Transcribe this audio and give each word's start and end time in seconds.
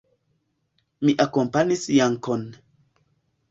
Mi 1.09 1.15
akompanis 1.27 1.85
Jankon. 1.99 2.49